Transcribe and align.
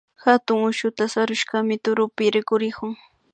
Hatun 0.23 0.59
ushuta 0.71 1.03
sarushkami 1.13 1.75
turupi 1.83 2.25
rikurikun 2.35 2.91